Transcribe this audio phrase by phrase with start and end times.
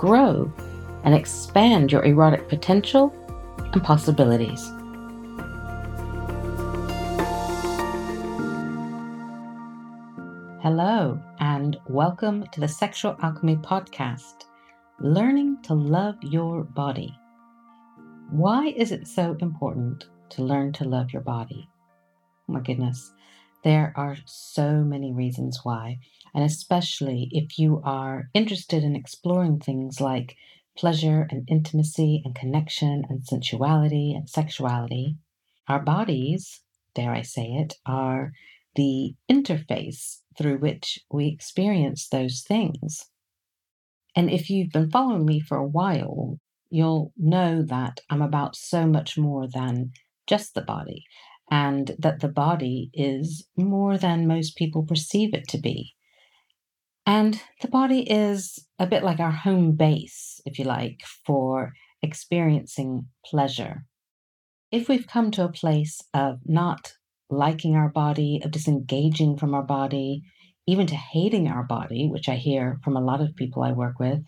[0.00, 0.50] grow,
[1.04, 3.12] and expand your erotic potential
[3.74, 4.66] and possibilities.
[10.62, 14.44] Hello, and welcome to the Sexual Alchemy Podcast
[15.00, 17.14] Learning to Love Your Body.
[18.30, 21.68] Why is it so important to learn to love your body?
[22.48, 23.12] Oh my goodness,
[23.64, 25.98] there are so many reasons why,
[26.34, 30.36] and especially if you are interested in exploring things like
[30.76, 35.16] pleasure and intimacy and connection and sensuality and sexuality.
[35.68, 36.62] Our bodies,
[36.94, 38.32] dare I say it, are
[38.76, 43.06] the interface through which we experience those things.
[44.16, 46.38] And if you've been following me for a while,
[46.70, 49.92] you'll know that I'm about so much more than
[50.26, 51.04] just the body,
[51.50, 55.94] and that the body is more than most people perceive it to be.
[57.10, 61.72] And the body is a bit like our home base, if you like, for
[62.02, 63.84] experiencing pleasure.
[64.70, 66.92] If we've come to a place of not
[67.28, 70.22] liking our body, of disengaging from our body,
[70.68, 73.98] even to hating our body, which I hear from a lot of people I work
[73.98, 74.24] with,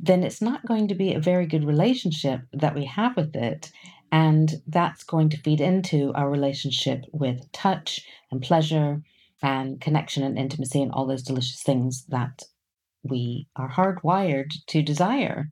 [0.00, 3.70] then it's not going to be a very good relationship that we have with it.
[4.10, 9.02] And that's going to feed into our relationship with touch and pleasure
[9.44, 12.44] and connection and intimacy and all those delicious things that
[13.02, 15.50] we are hardwired to desire.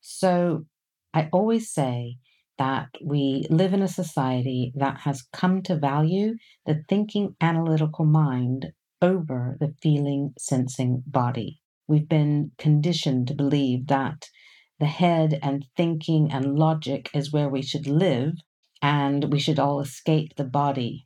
[0.00, 0.64] So
[1.12, 2.16] I always say
[2.56, 8.72] that we live in a society that has come to value the thinking analytical mind
[9.02, 11.60] over the feeling sensing body.
[11.86, 14.30] We've been conditioned to believe that
[14.78, 18.32] the head and thinking and logic is where we should live
[18.80, 21.04] and we should all escape the body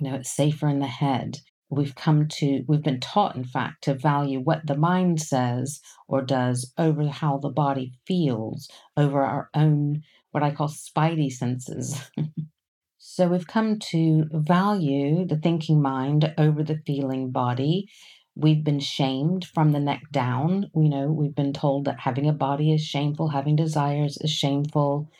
[0.00, 1.40] you know, it's safer in the head.
[1.70, 6.22] We've come to, we've been taught, in fact, to value what the mind says or
[6.22, 12.10] does over how the body feels, over our own, what I call spidey senses.
[12.98, 17.88] so we've come to value the thinking mind over the feeling body.
[18.34, 20.70] We've been shamed from the neck down.
[20.74, 25.10] You know, we've been told that having a body is shameful, having desires is shameful,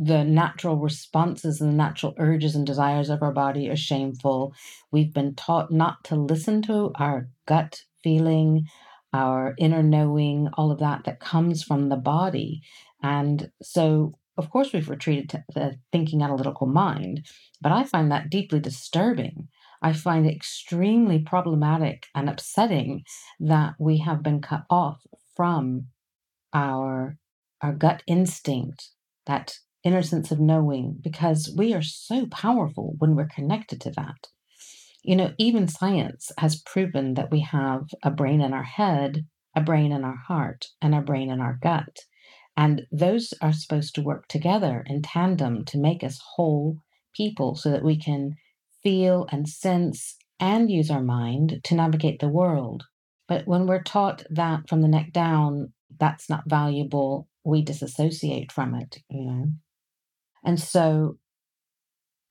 [0.00, 4.54] the natural responses and the natural urges and desires of our body are shameful.
[4.92, 8.68] We've been taught not to listen to our gut feeling,
[9.12, 12.62] our inner knowing, all of that that comes from the body.
[13.02, 17.26] And so, of course, we've retreated to the thinking analytical mind,
[17.60, 19.48] but I find that deeply disturbing.
[19.82, 23.02] I find it extremely problematic and upsetting
[23.40, 25.04] that we have been cut off
[25.34, 25.86] from
[26.52, 27.16] our
[27.60, 28.90] our gut instinct
[29.26, 29.58] that
[29.88, 34.28] inner sense of knowing because we are so powerful when we're connected to that.
[35.02, 39.26] You know, even science has proven that we have a brain in our head,
[39.56, 42.00] a brain in our heart, and a brain in our gut.
[42.56, 46.78] And those are supposed to work together in tandem to make us whole
[47.14, 48.36] people so that we can
[48.82, 52.84] feel and sense and use our mind to navigate the world.
[53.26, 58.74] But when we're taught that from the neck down, that's not valuable, we disassociate from
[58.74, 59.46] it, you know.
[60.48, 61.18] And so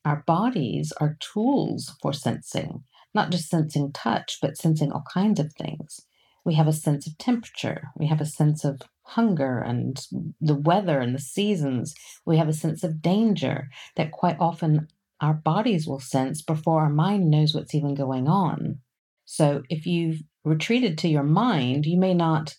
[0.03, 2.83] our bodies are tools for sensing,
[3.13, 6.01] not just sensing touch, but sensing all kinds of things.
[6.44, 10.03] We have a sense of temperature, we have a sense of hunger and
[10.41, 11.94] the weather and the seasons.
[12.25, 14.88] We have a sense of danger that quite often
[15.22, 18.79] our bodies will sense before our mind knows what's even going on.
[19.25, 22.56] So if you've retreated to your mind, you may not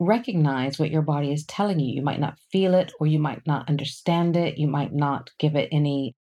[0.00, 1.94] recognize what your body is telling you.
[1.94, 4.58] You might not feel it or you might not understand it.
[4.58, 6.14] You might not give it any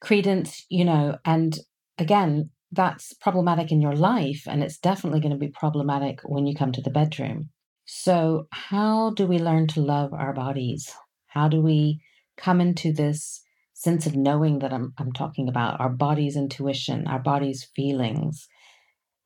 [0.00, 1.18] credence, you know.
[1.24, 1.58] And
[1.98, 4.44] again, that's problematic in your life.
[4.46, 7.50] And it's definitely going to be problematic when you come to the bedroom.
[7.84, 10.94] So, how do we learn to love our bodies?
[11.26, 12.00] How do we
[12.36, 13.42] come into this
[13.74, 18.46] sense of knowing that I'm, I'm talking about, our body's intuition, our body's feelings?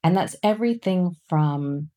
[0.03, 1.91] And that's everything from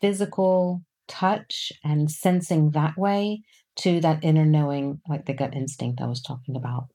[0.00, 3.42] physical touch and sensing that way
[3.76, 6.88] to that inner knowing, like the gut instinct I was talking about.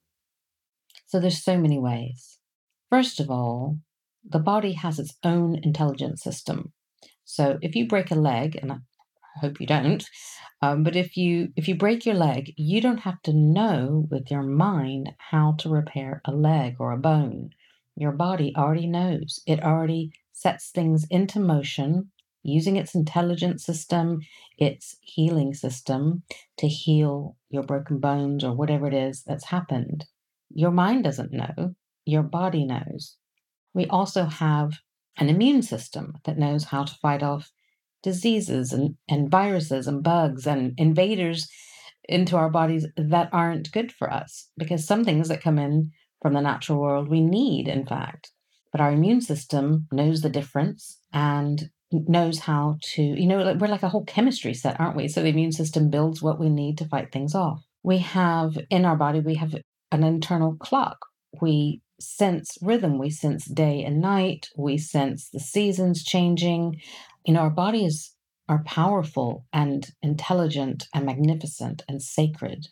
[1.08, 2.40] So there's so many ways.
[2.90, 3.78] First of all,
[4.28, 6.74] the body has its own intelligence system.
[7.25, 8.78] So if you break a leg, and I
[9.40, 10.04] hope you don't.
[10.62, 14.30] Um, but if you if you break your leg, you don't have to know with
[14.30, 17.52] your mind how to repair a leg or a bone.
[17.96, 19.42] Your body already knows.
[19.46, 22.12] It already sets things into motion
[22.43, 24.21] using its intelligence system,
[24.57, 26.23] its healing system
[26.57, 30.05] to heal your broken bones or whatever it is that's happened.
[30.53, 33.17] Your mind doesn't know, your body knows.
[33.73, 34.79] We also have
[35.17, 37.51] an immune system that knows how to fight off
[38.03, 41.47] diseases and, and viruses and bugs and invaders
[42.09, 45.91] into our bodies that aren't good for us because some things that come in
[46.21, 48.31] from the natural world we need in fact
[48.71, 53.83] but our immune system knows the difference and knows how to you know we're like
[53.83, 56.88] a whole chemistry set aren't we so the immune system builds what we need to
[56.88, 59.55] fight things off we have in our body we have
[59.91, 60.97] an internal clock
[61.41, 66.79] we sense rhythm we sense day and night we sense the seasons changing
[67.25, 68.15] you know, our bodies
[68.49, 72.67] are powerful and intelligent and magnificent and sacred.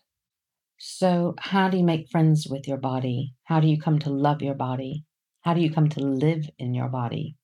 [0.77, 3.35] So, how do you make friends with your body?
[3.43, 5.05] How do you come to love your body?
[5.41, 7.35] How do you come to live in your body?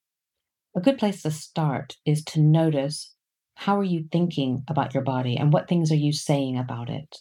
[0.76, 3.14] A good place to start is to notice
[3.56, 7.20] how are you thinking about your body and what things are you saying about it?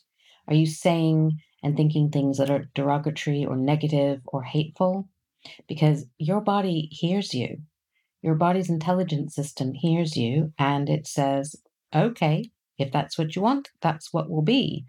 [0.48, 5.08] Are you saying and thinking things that are derogatory or negative or hateful?
[5.68, 7.62] Because your body hears you
[8.24, 11.56] your body's intelligence system hears you and it says,
[11.94, 14.86] okay, if that's what you want, that's what will be.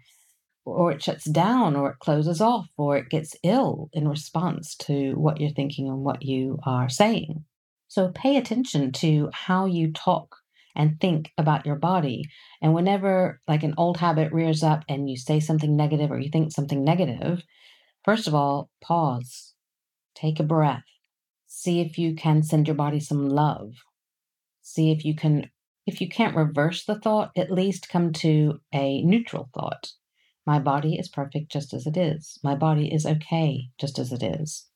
[0.64, 5.12] Or it shuts down, or it closes off, or it gets ill in response to
[5.12, 7.44] what you're thinking and what you are saying.
[7.88, 10.36] So pay attention to how you talk
[10.74, 12.24] and think about your body.
[12.60, 16.30] And whenever, like, an old habit rears up and you say something negative or you
[16.30, 17.42] think something negative,
[18.04, 19.54] first of all, pause,
[20.14, 20.84] take a breath,
[21.58, 23.72] See if you can send your body some love.
[24.60, 25.50] See if you can,
[25.86, 29.92] if you can't reverse the thought, at least come to a neutral thought.
[30.44, 32.38] My body is perfect just as it is.
[32.44, 34.66] My body is okay just as it is.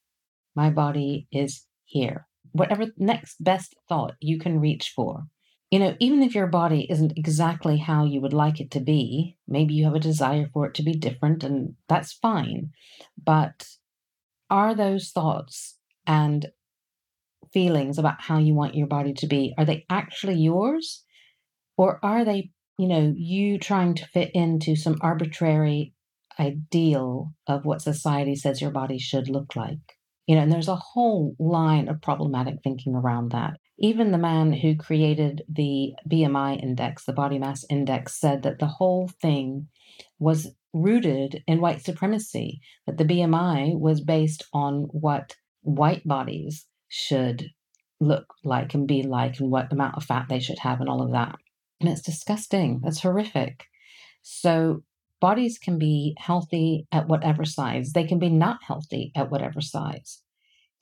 [0.55, 2.27] My body is here.
[2.53, 5.27] Whatever next best thought you can reach for.
[5.71, 9.37] You know, even if your body isn't exactly how you would like it to be,
[9.47, 12.71] maybe you have a desire for it to be different, and that's fine.
[13.23, 13.67] But
[14.51, 16.51] are those thoughts and
[17.53, 21.05] feelings about how you want your body to be, are they actually yours?
[21.77, 25.95] Or are they, you know, you trying to fit into some arbitrary
[26.39, 30.00] ideal of what society says your body should look like?
[30.31, 33.55] You know, and there's a whole line of problematic thinking around that.
[33.81, 38.69] Even the man who created the BMI index, the body mass index, said that the
[38.69, 39.67] whole thing
[40.21, 47.51] was rooted in white supremacy, that the BMI was based on what white bodies should
[47.99, 51.03] look like and be like and what amount of fat they should have and all
[51.03, 51.35] of that.
[51.81, 52.83] And it's disgusting.
[52.85, 53.65] That's horrific.
[54.23, 54.85] So
[55.21, 60.23] bodies can be healthy at whatever size, they can be not healthy at whatever size.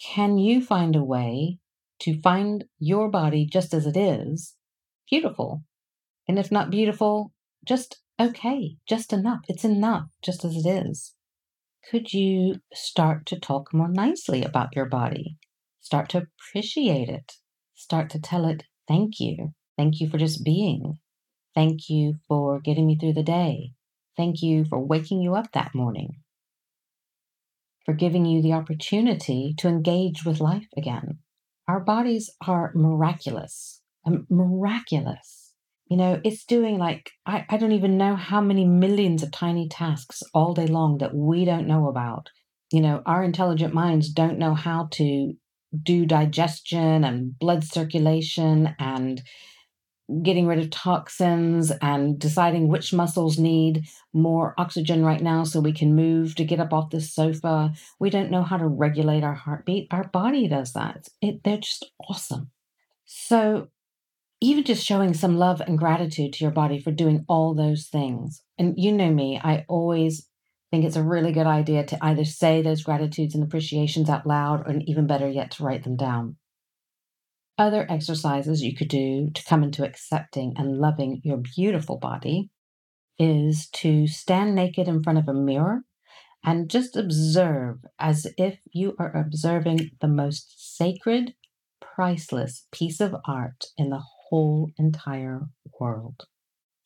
[0.01, 1.59] Can you find a way
[2.01, 4.55] to find your body just as it is
[5.11, 5.65] beautiful?
[6.29, 7.33] And if not beautiful,
[7.65, 9.41] just okay, just enough.
[9.49, 11.15] It's enough just as it is.
[11.91, 15.39] Could you start to talk more nicely about your body?
[15.81, 17.33] Start to appreciate it.
[17.75, 19.55] Start to tell it, thank you.
[19.77, 20.99] Thank you for just being.
[21.55, 23.73] Thank you for getting me through the day.
[24.19, 26.17] Thank you for waking you up that morning.
[27.87, 31.21] For giving you the opportunity to engage with life again.
[31.69, 33.81] Our bodies are miraculous.
[34.05, 35.55] Um, miraculous.
[35.89, 39.69] You know, it's doing like, I, I don't even know how many millions of tiny
[39.69, 42.29] tasks all day long that we don't know about.
[42.73, 45.35] You know, our intelligent minds don't know how to
[45.81, 49.23] do digestion and blood circulation and
[50.23, 55.73] getting rid of toxins and deciding which muscles need more oxygen right now so we
[55.73, 57.73] can move to get up off the sofa.
[58.01, 59.89] We don't know how to regulate our heartbeat.
[59.91, 61.09] Our body does that.
[61.21, 62.51] It, they're just awesome.
[63.05, 63.69] So,
[64.41, 68.43] even just showing some love and gratitude to your body for doing all those things.
[68.57, 70.29] And you know me, I always
[70.71, 74.61] think it's a really good idea to either say those gratitudes and appreciations out loud,
[74.67, 76.37] or even better yet, to write them down.
[77.59, 82.51] Other exercises you could do to come into accepting and loving your beautiful body
[83.19, 85.83] is to stand naked in front of a mirror
[86.45, 91.35] and just observe as if you are observing the most sacred,
[91.81, 95.49] priceless piece of art in the whole entire
[95.81, 96.29] world.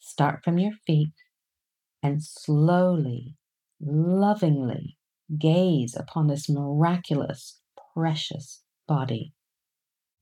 [0.01, 1.13] Start from your feet
[2.03, 3.37] and slowly
[3.81, 4.97] lovingly
[5.39, 7.61] gaze upon this miraculous,
[7.95, 9.35] precious body.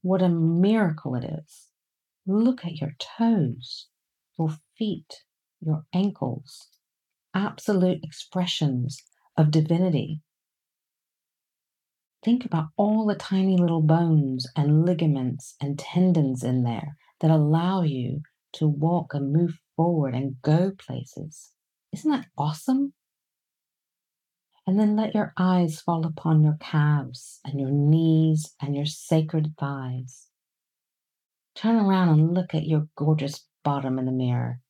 [0.02, 1.68] What a miracle it is.
[2.26, 3.86] Look at your toes.
[4.38, 5.24] your feet,
[5.60, 6.68] your ankles,
[7.34, 9.02] absolute expressions
[9.36, 10.22] of divinity.
[12.22, 17.82] Think about all the tiny little bones and ligaments and tendons in there that allow
[17.82, 18.22] you
[18.54, 21.50] to walk and move forward and go places.
[21.92, 22.94] Isn't that awesome?
[24.70, 29.54] And then let your eyes fall upon your calves and your knees and your sacred
[29.58, 30.28] thighs.
[31.56, 34.60] Turn around and look at your gorgeous bottom in the mirror.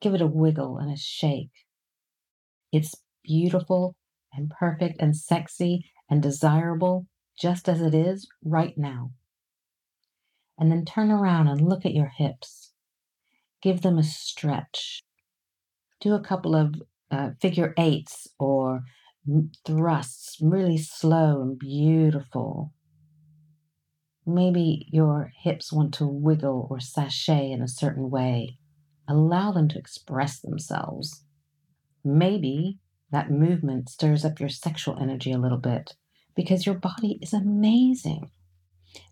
[0.00, 1.50] Give it a wiggle and a shake.
[2.70, 2.94] It's
[3.24, 3.96] beautiful
[4.32, 9.10] and perfect and sexy and desirable just as it is right now.
[10.56, 12.70] And then turn around and look at your hips.
[13.60, 15.02] Give them a stretch.
[16.00, 16.76] Do a couple of
[17.10, 18.84] uh, figure eights or
[19.64, 22.72] thrusts, really slow and beautiful.
[24.26, 28.58] Maybe your hips want to wiggle or sashay in a certain way.
[29.08, 31.24] Allow them to express themselves.
[32.04, 32.78] Maybe
[33.10, 35.94] that movement stirs up your sexual energy a little bit
[36.34, 38.30] because your body is amazing.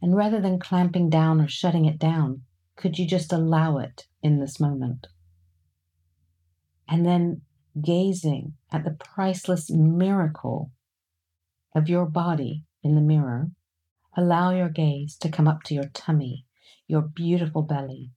[0.00, 2.42] And rather than clamping down or shutting it down,
[2.76, 5.06] could you just allow it in this moment?
[6.88, 7.42] And then
[7.80, 10.70] gazing at the priceless miracle
[11.74, 13.50] of your body in the mirror,
[14.16, 16.46] allow your gaze to come up to your tummy,
[16.86, 18.10] your beautiful belly,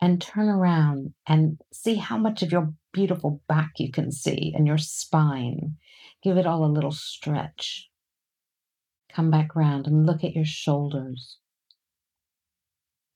[0.00, 4.66] and turn around and see how much of your beautiful back you can see and
[4.66, 5.76] your spine.
[6.22, 7.88] Give it all a little stretch.
[9.12, 11.38] Come back round and look at your shoulders.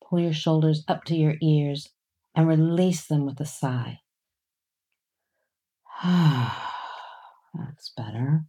[0.09, 1.91] Pull your shoulders up to your ears
[2.35, 4.01] and release them with a sigh.
[6.05, 8.45] That's better.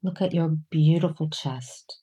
[0.00, 1.98] Look at your beautiful chest.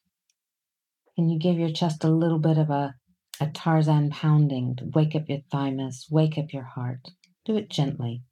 [1.16, 2.96] Can you give your chest a little bit of a,
[3.40, 7.08] a Tarzan pounding to wake up your thymus, wake up your heart?
[7.46, 8.24] Do it gently.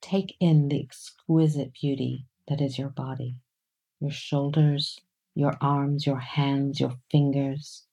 [0.00, 3.34] Take in the exquisite beauty that is your body,
[3.98, 5.00] your shoulders,
[5.34, 7.84] your arms, your hands, your fingers.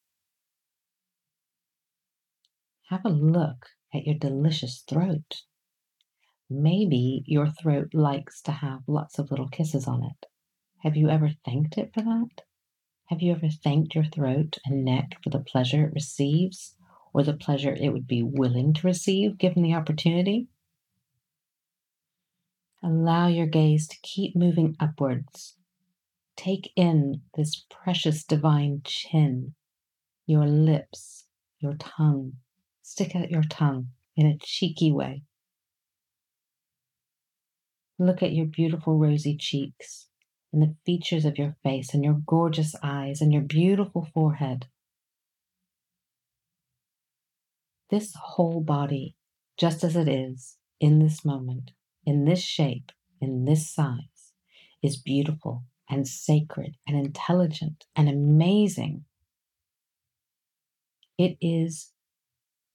[2.89, 5.43] Have a look at your delicious throat.
[6.49, 10.25] Maybe your throat likes to have lots of little kisses on it.
[10.79, 12.41] Have you ever thanked it for that?
[13.07, 16.75] Have you ever thanked your throat and neck for the pleasure it receives
[17.13, 20.47] or the pleasure it would be willing to receive given the opportunity?
[22.81, 25.55] Allow your gaze to keep moving upwards.
[26.37, 29.55] Take in this precious divine chin,
[30.25, 31.25] your lips,
[31.59, 32.37] your tongue,
[32.89, 35.21] Stick out your tongue in a cheeky way.
[37.99, 40.07] Look at your beautiful rosy cheeks
[40.51, 44.65] and the features of your face and your gorgeous eyes and your beautiful forehead.
[47.91, 49.15] This whole body,
[49.55, 51.73] just as it is in this moment,
[52.07, 52.91] in this shape,
[53.21, 54.33] in this size,
[54.81, 59.05] is beautiful and sacred and intelligent and amazing.
[61.19, 61.91] It is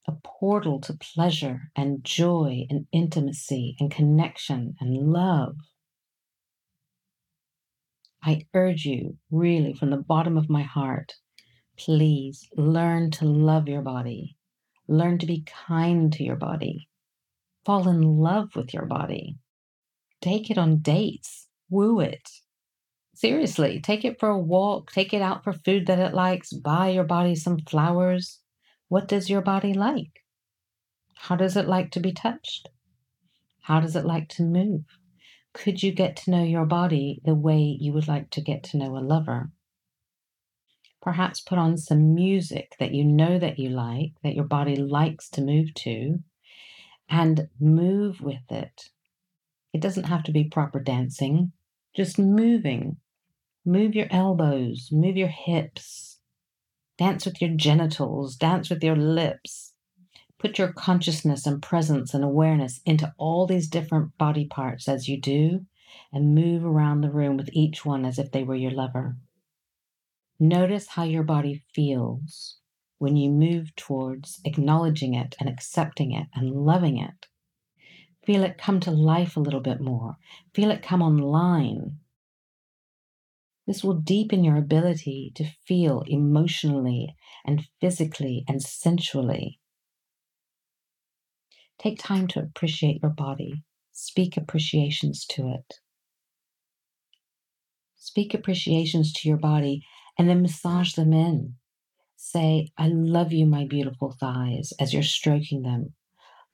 [0.06, 5.56] a portal to pleasure and joy and intimacy and connection and love.
[8.22, 11.14] I urge you, really, from the bottom of my heart,
[11.78, 14.36] please learn to love your body.
[14.88, 16.88] Learn to be kind to your body.
[17.64, 19.36] Fall in love with your body.
[20.20, 21.48] Take it on dates.
[21.70, 22.28] Woo it.
[23.14, 24.90] Seriously, take it for a walk.
[24.90, 26.52] Take it out for food that it likes.
[26.52, 28.40] Buy your body some flowers
[28.94, 30.22] what does your body like?
[31.16, 32.68] How does it like to be touched?
[33.62, 34.84] How does it like to move?
[35.52, 38.76] Could you get to know your body the way you would like to get to
[38.76, 39.50] know a lover?
[41.02, 45.28] Perhaps put on some music that you know that you like, that your body likes
[45.30, 46.20] to move to,
[47.08, 48.90] and move with it.
[49.72, 51.50] It doesn't have to be proper dancing,
[51.96, 52.98] just moving.
[53.66, 56.13] Move your elbows, move your hips,
[56.96, 59.72] Dance with your genitals, dance with your lips.
[60.38, 65.20] Put your consciousness and presence and awareness into all these different body parts as you
[65.20, 65.66] do,
[66.12, 69.16] and move around the room with each one as if they were your lover.
[70.38, 72.58] Notice how your body feels
[72.98, 77.26] when you move towards acknowledging it and accepting it and loving it.
[78.24, 80.16] Feel it come to life a little bit more.
[80.54, 81.98] Feel it come online.
[83.66, 89.58] This will deepen your ability to feel emotionally and physically and sensually.
[91.78, 93.62] Take time to appreciate your body.
[93.92, 95.80] Speak appreciations to it.
[97.96, 99.82] Speak appreciations to your body
[100.18, 101.54] and then massage them in.
[102.16, 105.94] Say, I love you, my beautiful thighs, as you're stroking them.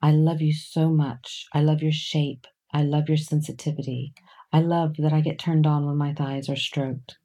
[0.01, 1.45] I love you so much.
[1.53, 2.47] I love your shape.
[2.73, 4.13] I love your sensitivity.
[4.53, 7.17] I love that I get turned on when my thighs are stroked.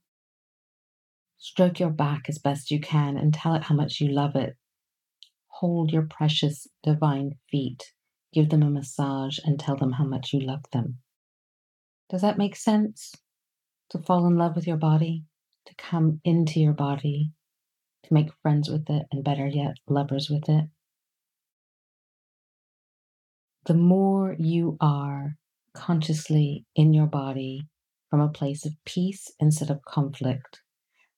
[1.38, 4.56] Stroke your back as best you can and tell it how much you love it.
[5.48, 7.92] Hold your precious divine feet.
[8.32, 10.98] Give them a massage and tell them how much you love them.
[12.10, 13.14] Does that make sense?
[13.90, 15.24] To fall in love with your body,
[15.66, 17.30] to come into your body,
[18.04, 20.66] to make friends with it, and better yet, lovers with it.
[23.64, 25.36] The more you are
[25.76, 27.68] consciously in your body
[28.10, 30.60] from a place of peace instead of conflict,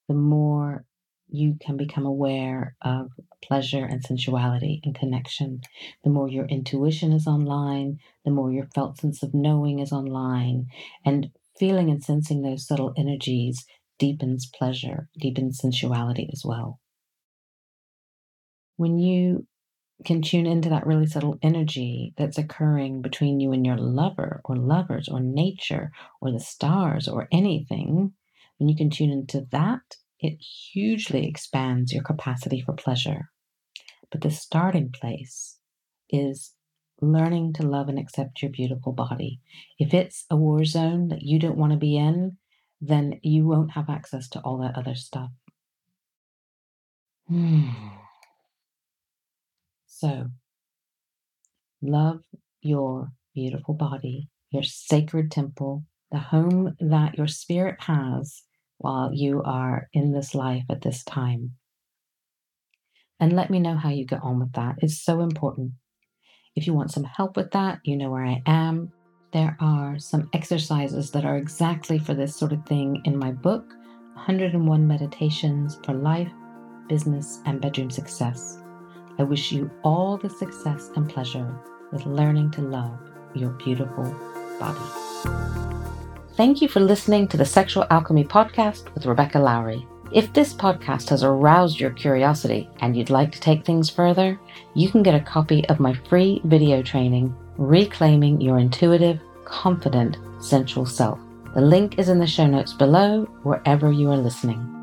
[0.09, 0.85] the more
[1.31, 3.11] you can become aware of
[3.43, 5.61] pleasure and sensuality and connection.
[6.03, 10.67] The more your intuition is online, the more your felt sense of knowing is online.
[11.05, 13.67] And feeling and sensing those subtle energies
[13.99, 16.81] deepens pleasure, deepens sensuality as well.
[18.77, 19.47] When you
[20.05, 24.57] can tune into that really subtle energy that's occurring between you and your lover or
[24.57, 25.91] lovers or nature
[26.21, 28.13] or the stars or anything,
[28.59, 33.31] when you can tune into that it hugely expands your capacity for pleasure.
[34.11, 35.59] But the starting place
[36.11, 36.55] is
[37.01, 39.41] learning to love and accept your beautiful body.
[39.79, 42.39] If it's a war zone that you don't want to be in,
[42.81, 45.31] then you won't have access to all that other stuff.
[47.29, 47.69] Hmm.
[50.01, 50.27] So,
[51.83, 52.21] love
[52.61, 58.43] your beautiful body, your sacred temple, the home that your spirit has
[58.77, 61.55] while you are in this life at this time.
[63.19, 64.77] And let me know how you get on with that.
[64.83, 65.73] It's so important.
[66.55, 68.93] If you want some help with that, you know where I am.
[69.33, 73.67] There are some exercises that are exactly for this sort of thing in my book
[74.15, 76.31] 101 Meditations for Life,
[76.89, 78.63] Business, and Bedroom Success.
[79.19, 81.53] I wish you all the success and pleasure
[81.91, 82.99] with learning to love
[83.35, 84.05] your beautiful
[84.61, 84.79] body.
[86.37, 89.85] Thank you for listening to the Sexual Alchemy Podcast with Rebecca Lowrie.
[90.13, 94.39] If this podcast has aroused your curiosity and you'd like to take things further,
[94.75, 100.87] you can get a copy of my free video training, Reclaiming Your Intuitive, Confident, Sensual
[100.87, 101.19] Self.
[101.55, 104.78] The link is in the show notes below, wherever you are listening.